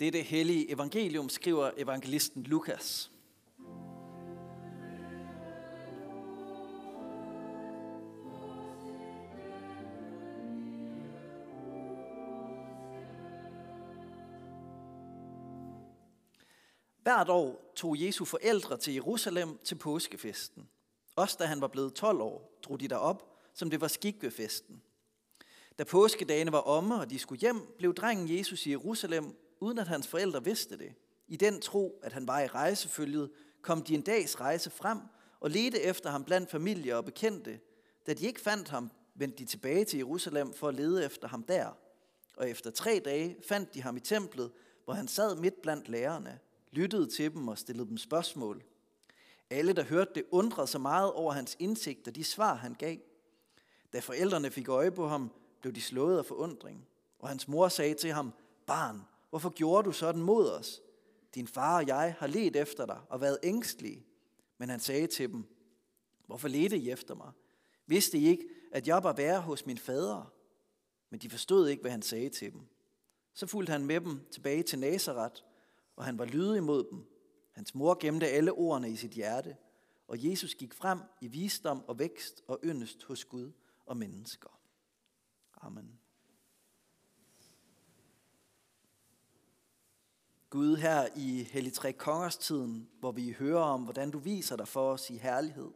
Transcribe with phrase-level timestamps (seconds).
[0.00, 3.10] Det hellige evangelium skriver evangelisten Lukas.
[17.02, 20.68] Hvert år tog Jesu forældre til Jerusalem til påskefesten.
[21.16, 23.22] Også da han var blevet 12 år, drog de derop,
[23.54, 24.82] som det var skik ved festen.
[25.78, 29.88] Da påskedagene var omme, og de skulle hjem, blev drengen Jesus i Jerusalem, uden at
[29.88, 30.94] hans forældre vidste det.
[31.28, 33.30] I den tro, at han var i rejsefølget,
[33.62, 34.98] kom de en dags rejse frem
[35.40, 37.60] og ledte efter ham blandt familie og bekendte.
[38.06, 41.42] Da de ikke fandt ham, vendte de tilbage til Jerusalem for at lede efter ham
[41.42, 41.70] der.
[42.36, 44.52] Og efter tre dage fandt de ham i templet,
[44.84, 46.38] hvor han sad midt blandt lærerne,
[46.70, 48.62] lyttede til dem og stillede dem spørgsmål.
[49.50, 52.96] Alle, der hørte det, undrede sig meget over hans indsigt og de svar, han gav.
[53.92, 56.88] Da forældrene fik øje på ham, blev de slået af forundring.
[57.18, 58.32] Og hans mor sagde til ham,
[58.66, 60.82] Barn, hvorfor gjorde du sådan mod os?
[61.34, 64.06] Din far og jeg har let efter dig og været ængstlige.
[64.58, 65.56] Men han sagde til dem,
[66.26, 67.32] Hvorfor ledte I efter mig?
[67.86, 70.32] Vidste I ikke, at jeg var være hos min fader?
[71.10, 72.60] Men de forstod ikke, hvad han sagde til dem.
[73.34, 75.42] Så fulgte han med dem tilbage til Nazareth,
[75.96, 77.04] og han var lydig mod dem.
[77.52, 79.56] Hans mor gemte alle ordene i sit hjerte,
[80.08, 83.52] og Jesus gik frem i visdom og vækst og yndest hos Gud
[83.86, 84.60] og mennesker.
[85.60, 86.00] Amen.
[90.50, 94.68] Gud, her i Hellig Tre Kongers tiden, hvor vi hører om, hvordan du viser dig
[94.68, 95.70] for os i herlighed,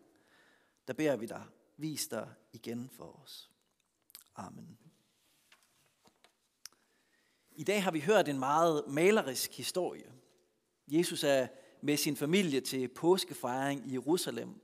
[0.89, 1.45] der beder vi dig,
[1.77, 3.51] vis dig igen for os.
[4.37, 4.79] Amen.
[7.53, 10.13] I dag har vi hørt en meget malerisk historie.
[10.89, 11.49] Jesus er
[11.83, 14.61] med sin familie til påskefejring i Jerusalem.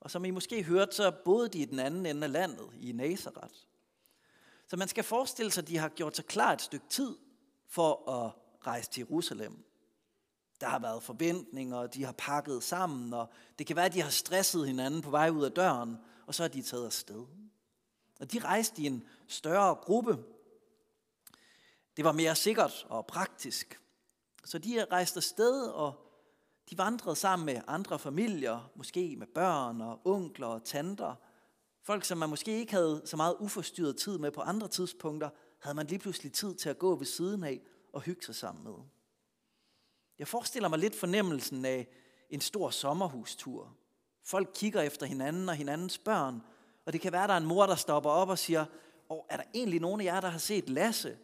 [0.00, 2.92] Og som I måske hørte, så boede de i den anden ende af landet, i
[2.92, 3.54] Nazareth.
[4.66, 7.16] Så man skal forestille sig, at de har gjort sig klar et stykke tid
[7.66, 8.32] for at
[8.68, 9.64] rejse til Jerusalem.
[10.60, 14.02] Der har været forventninger, og de har pakket sammen, og det kan være, at de
[14.02, 15.96] har stresset hinanden på vej ud af døren,
[16.26, 17.26] og så er de taget afsted.
[18.20, 20.18] Og de rejste i en større gruppe.
[21.96, 23.80] Det var mere sikkert og praktisk.
[24.44, 26.08] Så de rejste afsted, og
[26.70, 31.14] de vandrede sammen med andre familier, måske med børn og onkler og tanter.
[31.82, 35.74] Folk, som man måske ikke havde så meget uforstyrret tid med på andre tidspunkter, havde
[35.74, 37.60] man lige pludselig tid til at gå ved siden af
[37.92, 38.74] og hygge sig sammen med.
[40.18, 41.88] Jeg forestiller mig lidt fornemmelsen af
[42.30, 43.76] en stor sommerhustur.
[44.24, 46.42] Folk kigger efter hinanden og hinandens børn,
[46.84, 48.66] og det kan være, at der er en mor, der stopper op og siger,
[49.10, 51.18] Åh, er der egentlig nogen af jer, der har set Lasse?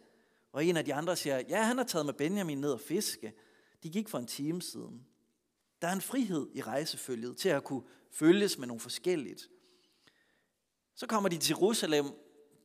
[0.51, 3.33] Og en af de andre siger, ja, han har taget med Benjamin ned og fiske.
[3.83, 5.05] De gik for en time siden.
[5.81, 9.49] Der er en frihed i rejsefølget til at kunne følges med nogle forskelligt.
[10.95, 12.05] Så kommer de til Jerusalem.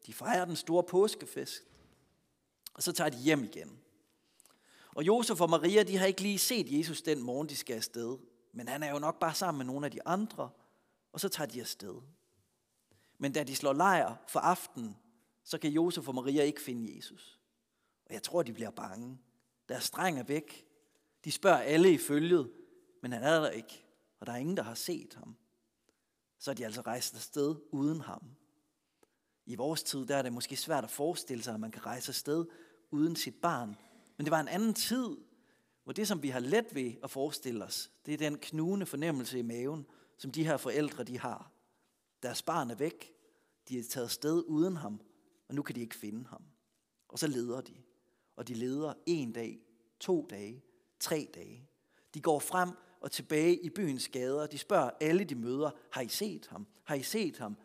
[0.07, 1.63] De fejrer den store påskefest.
[2.75, 3.79] Og så tager de hjem igen.
[4.95, 8.19] Og Josef og Maria, de har ikke lige set Jesus den morgen, de skal afsted.
[8.53, 10.51] Men han er jo nok bare sammen med nogle af de andre.
[11.13, 11.95] Og så tager de afsted.
[13.19, 14.97] Men da de slår lejr for aften,
[15.45, 17.41] så kan Josef og Maria ikke finde Jesus.
[18.07, 19.19] Og jeg tror, de bliver bange.
[19.69, 20.67] Deres streng er væk.
[21.25, 22.51] De spørger alle i følget,
[23.03, 23.85] men han er der ikke,
[24.21, 25.37] og der er ingen, der har set ham.
[26.39, 28.23] Så er de altså rejst afsted uden ham.
[29.47, 32.11] I vores tid der er det måske svært at forestille sig, at man kan rejse
[32.11, 32.47] afsted
[32.91, 33.77] uden sit barn.
[34.21, 35.17] Men det var en anden tid,
[35.85, 39.39] hvor det, som vi har let ved at forestille os, det er den knugende fornemmelse
[39.39, 39.87] i maven,
[40.19, 41.53] som de her forældre de har.
[42.23, 43.13] Deres barn er væk.
[43.69, 45.01] De er taget sted uden ham,
[45.49, 46.43] og nu kan de ikke finde ham.
[47.09, 47.75] Og så leder de
[48.37, 49.61] og de leder en dag,
[50.01, 50.65] to dage,
[50.99, 51.69] tre dage.
[52.15, 52.71] De går frem
[53.01, 54.47] og tilbage i byens gader.
[54.47, 56.67] De spørger alle, de møder, har I set ham?
[56.85, 57.57] Har I set ham?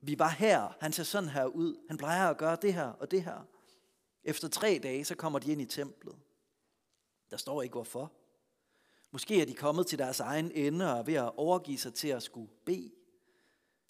[0.00, 1.76] Vi var her, han ser sådan her ud.
[1.88, 3.46] Han plejer at gøre det her og det her.
[4.26, 6.16] Efter tre dage, så kommer de ind i templet.
[7.30, 8.12] Der står ikke hvorfor.
[9.10, 12.08] Måske er de kommet til deres egen ende og er ved at overgive sig til
[12.08, 12.92] at skulle bede.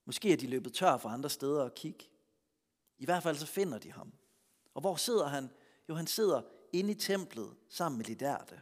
[0.04, 2.04] Måske er de løbet tør for andre steder at kigge.
[2.98, 4.12] I hvert fald så finder de ham.
[4.74, 5.50] Og hvor sidder han?
[5.88, 6.42] Jo, han sidder
[6.72, 8.60] inde i templet sammen med de lærte.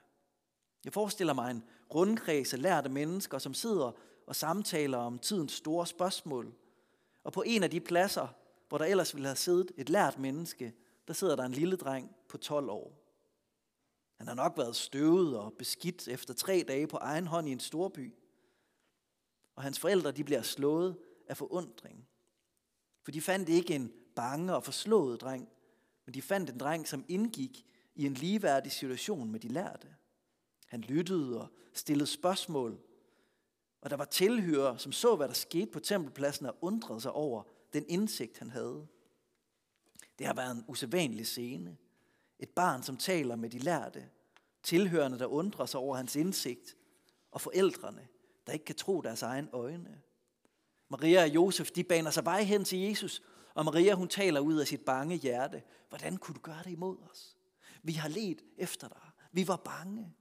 [0.85, 3.93] Jeg forestiller mig en rundkreds af lærte mennesker, som sidder
[4.27, 6.55] og samtaler om tidens store spørgsmål.
[7.25, 8.29] Og på en af de pladser,
[8.69, 10.75] hvor der ellers ville have siddet et lært menneske,
[11.09, 13.05] der sidder der en lille dreng på 12 år.
[14.17, 17.61] Han har nok været støvet og beskidt efter tre dage på egen hånd i en
[17.61, 18.15] storby.
[19.55, 20.97] Og hans forældre de bliver slået
[21.29, 22.09] af forundring.
[23.03, 25.49] For de fandt ikke en bange og forslået dreng,
[26.07, 29.95] men de fandt en dreng, som indgik i en ligeværdig situation med de lærte.
[30.67, 32.81] Han lyttede og stillede spørgsmål,
[33.81, 37.43] og der var tilhører, som så, hvad der skete på tempelpladsen og undrede sig over
[37.73, 38.87] den indsigt, han havde.
[40.19, 41.77] Det har været en usædvanlig scene.
[42.39, 44.09] Et barn, som taler med de lærte.
[44.63, 46.77] Tilhørende, der undrer sig over hans indsigt.
[47.31, 48.09] Og forældrene,
[48.47, 50.03] der ikke kan tro deres egen øjne.
[50.89, 53.23] Maria og Josef, de baner sig vej hen til Jesus,
[53.55, 55.63] og Maria, hun taler ud af sit bange hjerte.
[55.89, 57.37] Hvordan kunne du gøre det imod os?
[57.83, 59.11] Vi har let efter dig.
[59.33, 60.15] Vi var bange.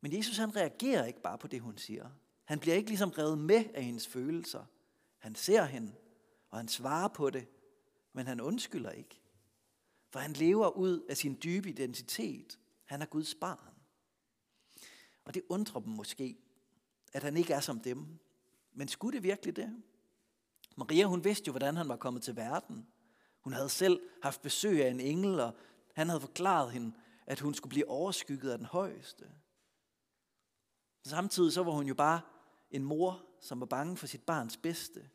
[0.00, 2.10] Men Jesus, han reagerer ikke bare på det, hun siger.
[2.44, 4.64] Han bliver ikke ligesom revet med af hendes følelser.
[5.18, 5.92] Han ser hende,
[6.50, 7.48] og han svarer på det,
[8.14, 9.20] men han undskylder ikke.
[10.10, 12.58] For han lever ud af sin dybe identitet.
[12.84, 13.74] Han er Guds barn.
[15.24, 16.38] Og det undrer dem måske,
[17.12, 18.18] at han ikke er som dem.
[18.72, 19.82] Men skulle det virkelig det?
[20.76, 22.86] Maria, hun vidste jo, hvordan han var kommet til verden.
[23.40, 25.56] Hun havde selv haft besøg af en engel, og
[25.94, 26.92] han havde forklaret hende,
[27.26, 29.30] at hun skulle blive overskygget af den højeste.
[31.04, 32.20] Samtidig så var hun jo bare
[32.70, 35.10] en mor, som var bange for sit barns bedste.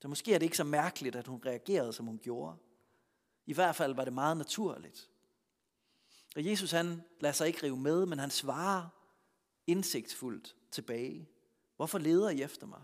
[0.00, 2.56] Så måske er det ikke så mærkeligt, at hun reagerede, som hun gjorde.
[3.46, 5.10] I hvert fald var det meget naturligt.
[6.36, 8.88] Og Jesus han lader sig ikke rive med, men han svarer
[9.66, 11.28] indsigtsfuldt tilbage.
[11.76, 12.82] Hvorfor leder I efter mig?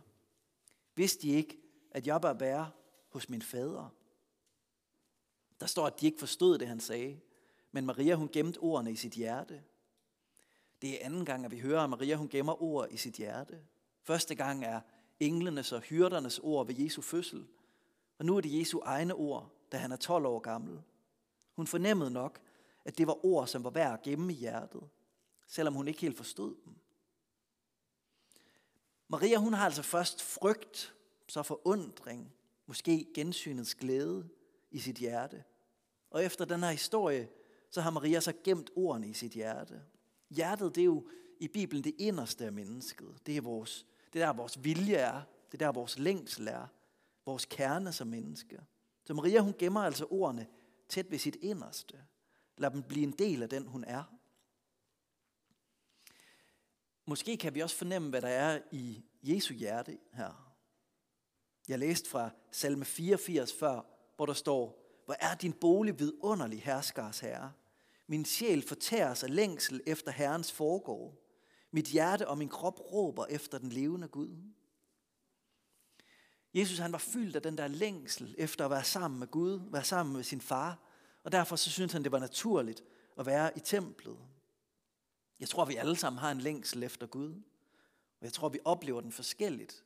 [0.94, 1.58] Vidste I ikke,
[1.90, 2.70] at jeg bør være
[3.08, 3.88] hos min fader?
[5.60, 7.20] Der står, at de ikke forstod det, han sagde.
[7.72, 9.62] Men Maria, hun gemte ordene i sit hjerte.
[10.82, 13.60] Det er anden gang, at vi hører, at Maria, hun gemmer ord i sit hjerte.
[14.02, 14.80] Første gang er
[15.20, 17.46] englenes og hyrdernes ord ved Jesu fødsel.
[18.18, 20.82] Og nu er det Jesu egne ord, da han er 12 år gammel.
[21.52, 22.40] Hun fornemmede nok,
[22.84, 24.88] at det var ord, som var værd at gemme i hjertet,
[25.46, 26.74] selvom hun ikke helt forstod dem.
[29.08, 30.94] Maria, hun har altså først frygt,
[31.28, 32.32] så forundring,
[32.66, 34.28] måske gensynets glæde
[34.70, 35.44] i sit hjerte.
[36.10, 37.28] Og efter den her historie,
[37.70, 39.82] så har Maria så gemt ordene i sit hjerte.
[40.30, 41.08] Hjertet, det er jo
[41.40, 43.26] i Bibelen det inderste af mennesket.
[43.26, 43.86] Det er, vores,
[44.16, 45.22] det er der, vores vilje er.
[45.52, 46.66] Det er der, vores længsel er.
[47.26, 48.60] Vores kerne som menneske.
[49.04, 50.46] Så Maria, hun gemmer altså ordene
[50.88, 52.04] tæt ved sit inderste.
[52.56, 54.04] Lad dem blive en del af den, hun er.
[57.06, 60.54] Måske kan vi også fornemme, hvad der er i Jesu hjerte her.
[61.68, 63.80] Jeg læste fra salme 84 før,
[64.16, 67.52] hvor der står, hvor er din bolig vidunderlig, herskers herre.
[68.06, 71.25] Min sjæl fortæres af længsel efter Herrens foregård.
[71.76, 74.36] Mit hjerte og min krop råber efter den levende Gud.
[76.54, 79.84] Jesus han var fyldt af den der længsel efter at være sammen med Gud, være
[79.84, 80.78] sammen med sin far.
[81.24, 82.84] Og derfor så syntes han, det var naturligt
[83.18, 84.18] at være i templet.
[85.40, 87.30] Jeg tror, vi alle sammen har en længsel efter Gud.
[88.20, 89.84] Og jeg tror, vi oplever den forskelligt.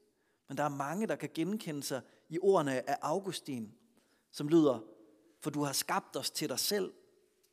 [0.48, 3.74] Men der er mange, der kan genkende sig i ordene af Augustin,
[4.30, 4.80] som lyder,
[5.40, 6.92] for du har skabt os til dig selv,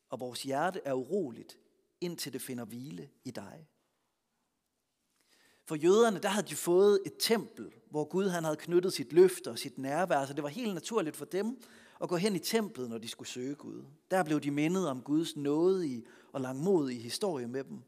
[0.10, 1.60] og vores hjerte er uroligt,
[2.02, 3.68] indtil det finder hvile i dig.
[5.68, 9.52] For jøderne, der havde de fået et tempel, hvor Gud han havde knyttet sit løfte
[9.52, 11.62] og sit nærvær, så det var helt naturligt for dem
[12.02, 13.84] at gå hen i templet, når de skulle søge Gud.
[14.12, 17.80] Der blev de mindet om Guds nåde og langmodige historie med dem.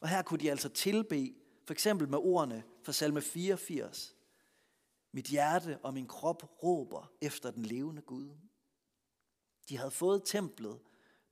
[0.00, 1.34] Og her kunne de altså tilbe,
[1.66, 4.16] for eksempel med ordene fra salme 84.
[5.12, 8.28] Mit hjerte og min krop råber efter den levende Gud.
[9.68, 10.78] De havde fået templet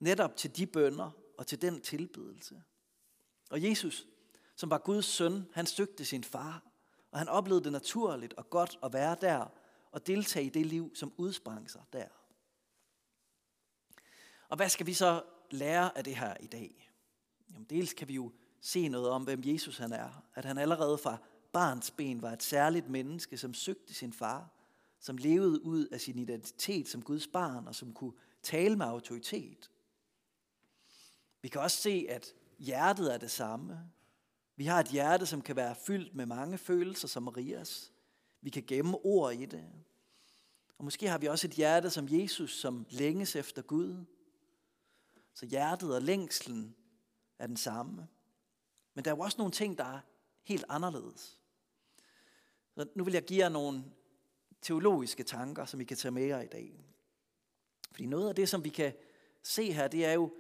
[0.01, 2.63] netop til de bønder og til den tilbedelse.
[3.51, 4.07] Og Jesus,
[4.59, 6.63] som var Guds søn, han søgte sin far,
[7.11, 9.47] og han oplevede det naturligt og godt at være der
[9.93, 12.09] og deltage i det liv, som udsprang sig der.
[14.49, 16.91] Og hvad skal vi så lære af det her i dag?
[17.53, 20.25] Jamen, dels kan vi jo se noget om, hvem Jesus han er.
[20.35, 21.17] At han allerede fra
[21.53, 24.51] barns ben var et særligt menneske, som søgte sin far,
[25.01, 29.71] som levede ud af sin identitet som Guds barn, og som kunne tale med autoritet.
[31.43, 33.91] Vi kan også se, at hjertet er det samme.
[34.59, 37.93] Vi har et hjerte, som kan være fyldt med mange følelser som Marias.
[38.41, 39.65] Vi kan gemme ord i det.
[40.79, 44.05] Og måske har vi også et hjerte som Jesus, som længes efter Gud.
[45.35, 46.77] Så hjertet og længslen
[47.39, 48.09] er den samme.
[48.95, 50.01] Men der er jo også nogle ting, der er
[50.43, 51.41] helt anderledes.
[52.75, 53.85] Så nu vil jeg give jer nogle
[54.63, 56.85] teologiske tanker, som I kan tage med jer i dag.
[57.91, 58.93] Fordi noget af det, som vi kan
[59.43, 60.35] se her, det er jo,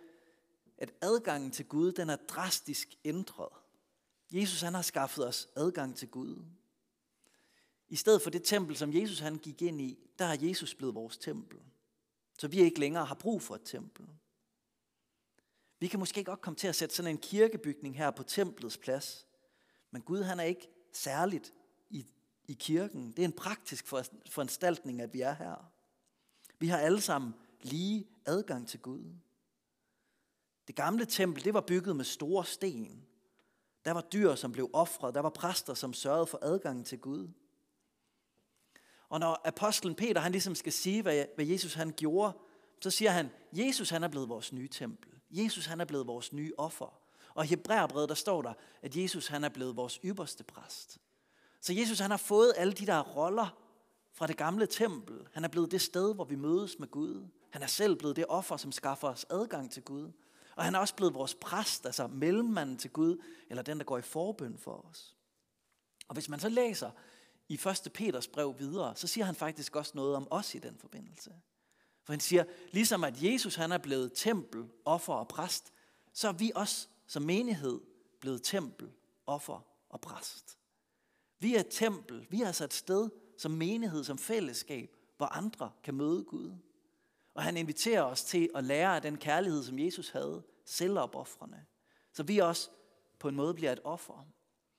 [0.79, 3.58] at adgangen til Gud, den er drastisk ændret.
[4.31, 6.45] Jesus han har skaffet os adgang til Gud.
[7.89, 10.95] I stedet for det tempel, som Jesus han gik ind i, der har Jesus blevet
[10.95, 11.59] vores tempel.
[12.39, 14.07] Så vi ikke længere har brug for et tempel.
[15.81, 19.27] Vi kan måske godt komme til at sætte sådan en kirkebygning her på templets plads.
[19.91, 21.55] Men Gud han er ikke særligt
[21.91, 22.07] i,
[22.49, 23.13] i kirken.
[23.13, 23.87] Det er en praktisk
[24.31, 25.73] foranstaltning, at vi er her.
[26.59, 29.05] Vi har alle sammen lige adgang til Gud.
[30.67, 33.08] Det gamle tempel, det var bygget med store sten.
[33.85, 35.15] Der var dyr, som blev ofret.
[35.15, 37.29] Der var præster, som sørgede for adgangen til Gud.
[39.09, 42.33] Og når apostlen Peter, han ligesom skal sige, hvad Jesus han gjorde
[42.81, 45.11] så siger han, Jesus han er blevet vores nye tempel.
[45.31, 47.01] Jesus han er blevet vores nye offer.
[47.35, 50.99] Og i Hebræerbrevet der står der, at Jesus han er blevet vores ypperste præst.
[51.61, 53.59] Så Jesus han har fået alle de der roller
[54.13, 55.29] fra det gamle tempel.
[55.33, 57.29] Han er blevet det sted, hvor vi mødes med Gud.
[57.51, 60.13] Han er selv blevet det offer, som skaffer os adgang til Gud.
[60.59, 63.99] Og han er også blevet vores præst, altså mellemmanden til Gud, eller den, der går
[63.99, 65.17] i forbøn for os.
[66.09, 66.91] Og hvis man så læser
[67.49, 67.55] i
[67.87, 67.93] 1.
[67.95, 71.31] Peters brev videre, så siger han faktisk også noget om os i den forbindelse.
[72.05, 75.73] For han siger, ligesom at Jesus han er blevet tempel, offer og præst,
[76.13, 77.81] så er vi også som menighed
[78.21, 78.93] blevet tempel,
[79.27, 80.59] offer og præst.
[81.39, 85.73] Vi er et tempel, vi er altså et sted som menighed, som fællesskab, hvor andre
[85.83, 86.53] kan møde Gud.
[87.39, 91.65] Og han inviterer os til at lære af den kærlighed, som Jesus havde, selvopoffrende.
[92.13, 92.71] Så vi også
[93.19, 94.27] på en måde bliver et offer.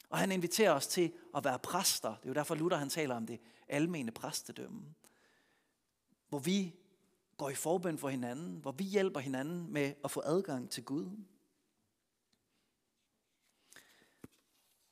[0.10, 2.10] Og han inviterer os til at være præster.
[2.10, 4.82] Det er jo derfor Luther han taler om det almene præstedømme.
[6.30, 6.76] Hvor vi
[7.38, 11.10] går i forbøn for hinanden, hvor vi hjælper hinanden med at få adgang til Gud.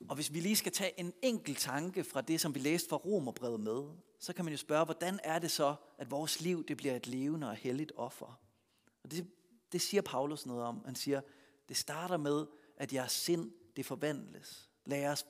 [0.10, 2.98] Og hvis vi lige skal tage en enkelt tanke fra det, som vi læste fra
[2.98, 3.84] Romerbrevet med,
[4.20, 7.08] så kan man jo spørge, hvordan er det så, at vores liv det bliver et
[7.08, 8.40] levende og helligt offer?
[9.04, 9.28] Og det,
[9.72, 10.82] det siger Paulus noget om.
[10.86, 11.22] Han siger,
[11.70, 12.46] det starter med,
[12.78, 14.70] at jeres sind det forvandles.
[14.86, 15.26] Lad jeres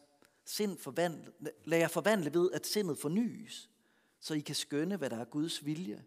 [0.46, 1.32] sind forvandle,
[1.66, 3.70] lad jer forvandle ved, at sindet fornyes,
[4.20, 6.06] så I kan skønne, hvad der er Guds vilje.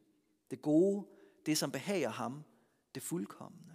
[0.51, 1.07] Det gode,
[1.47, 2.45] det som behager ham,
[2.95, 3.75] det fuldkommende.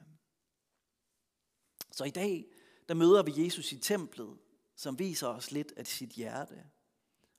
[1.92, 2.46] Så i dag,
[2.90, 4.38] der møder vi Jesus i templet,
[4.76, 6.64] som viser os lidt af sit hjerte.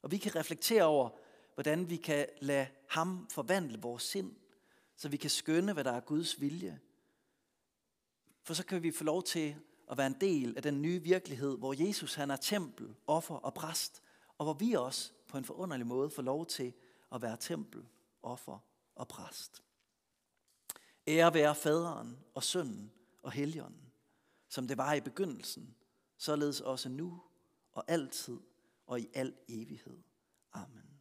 [0.03, 1.11] Og vi kan reflektere over,
[1.55, 4.37] hvordan vi kan lade ham forvandle vores sind,
[4.97, 6.81] så vi kan skønne, hvad der er Guds vilje.
[8.43, 9.57] For så kan vi få lov til
[9.91, 13.55] at være en del af den nye virkelighed, hvor Jesus han er tempel, offer og
[13.55, 14.03] præst,
[14.39, 16.73] og hvor vi også på en forunderlig måde får lov til
[17.13, 17.87] at være tempel,
[18.23, 18.59] offer
[18.95, 19.63] og præst.
[21.09, 23.93] Ære være faderen og sønnen og helligånden,
[24.49, 25.77] som det var i begyndelsen,
[26.17, 27.23] således også nu
[27.73, 28.39] og altid
[28.87, 29.99] og i al evighed.
[30.53, 31.01] Amen.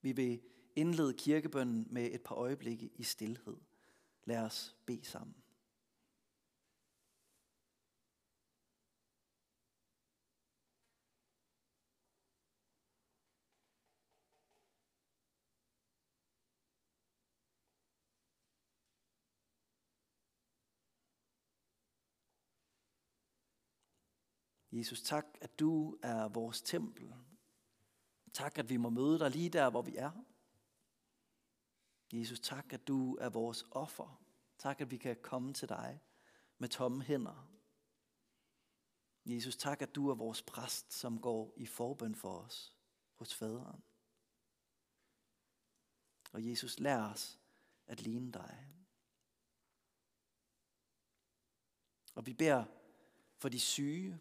[0.00, 0.40] Vi vil
[0.76, 3.56] indlede kirkebønnen med et par øjeblikke i stillhed.
[4.24, 5.34] Lad os bede sammen.
[24.76, 27.14] Jesus, tak, at du er vores tempel.
[28.32, 30.12] Tak, at vi må møde dig lige der, hvor vi er.
[32.12, 34.22] Jesus, tak, at du er vores offer.
[34.58, 36.00] Tak, at vi kan komme til dig
[36.58, 37.48] med tomme hænder.
[39.26, 42.76] Jesus, tak, at du er vores præst, som går i forbøn for os
[43.14, 43.82] hos faderen.
[46.32, 47.38] Og Jesus, lær os
[47.86, 48.68] at ligne dig.
[52.14, 52.64] Og vi beder
[53.36, 54.20] for de syge,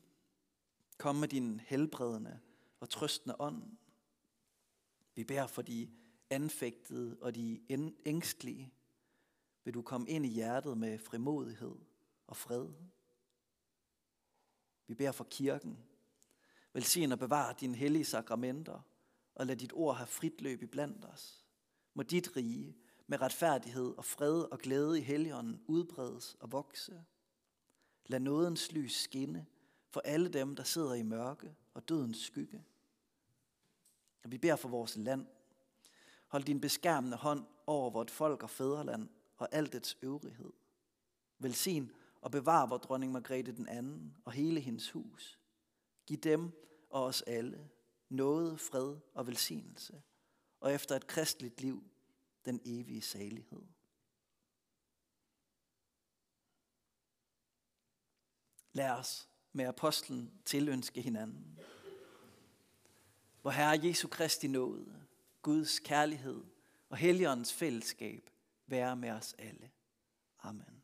[0.97, 2.39] Kom med din helbredende
[2.79, 3.77] og trøstende ånd.
[5.15, 5.91] Vi beder for de
[6.29, 7.61] anfægtede og de
[8.05, 8.73] ængstlige.
[9.63, 11.75] Vil du komme ind i hjertet med frimodighed
[12.27, 12.69] og fred.
[14.87, 15.77] Vi beder for kirken.
[16.73, 18.81] Velsign og bevar dine hellige sakramenter,
[19.35, 21.45] og lad dit ord have frit løb i blandt os.
[21.93, 27.05] Må dit rige med retfærdighed og fred og glæde i helligånden udbredes og vokse.
[28.05, 29.45] Lad nådens lys skinne
[29.95, 32.65] for alle dem, der sidder i mørke og dødens skygge.
[34.23, 35.27] Og vi beder for vores land.
[36.27, 40.53] Hold din beskærmende hånd over vort folk og fædreland og alt dets øvrighed.
[41.39, 45.39] Velsign og bevar vor dronning Margrethe den anden og hele hendes hus.
[46.05, 46.51] Giv dem
[46.89, 47.69] og os alle
[48.09, 50.01] noget, fred og velsignelse,
[50.59, 51.83] og efter et kristligt liv
[52.45, 53.61] den evige salighed.
[58.73, 61.59] Lad os med apostlen tilønske hinanden.
[63.41, 64.85] Hvor Herre Jesu Kristi nåde,
[65.41, 66.43] Guds kærlighed
[66.89, 68.29] og Helligåndens fællesskab
[68.67, 69.71] være med os alle.
[70.43, 70.74] Amen.